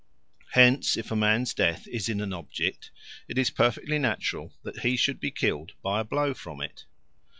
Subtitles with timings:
[0.53, 2.89] Hence if a man's death is in an object,
[3.27, 6.85] it is perfectly natural that he should be killed by a blow from it.